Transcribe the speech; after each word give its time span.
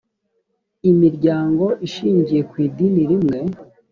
imiryango 0.91 1.65
ishingiye 1.87 2.41
ku 2.49 2.55
idini 2.67 3.01
rimwe. 3.09 3.39